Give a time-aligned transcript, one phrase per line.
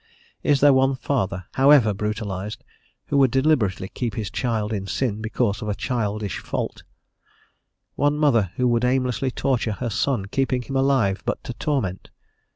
[0.41, 2.63] Is there one father, however brutalized,
[3.05, 6.81] who would deliberately keep his child in sin because of a childish fault?
[7.93, 12.09] one mother who would aimlessly torture her son, keeping him alive but to torment?